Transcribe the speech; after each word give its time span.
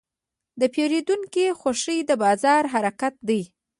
د 0.59 0.61
پیرودونکي 0.73 1.45
خوښي 1.59 1.97
د 2.09 2.11
بازار 2.23 2.63
حرکت 2.73 3.15
دی. 3.27 3.41